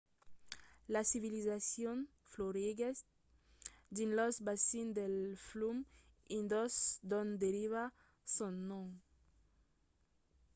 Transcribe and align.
la 0.93 1.01
civilizacion 1.11 1.97
floriguèt 2.31 2.97
dins 3.95 4.15
los 4.19 4.35
bacins 4.47 4.95
del 4.99 5.15
flum 5.47 5.77
indus 6.39 6.75
d'ont 7.09 7.33
deriva 7.43 7.83
son 8.35 8.53
nom 8.69 8.89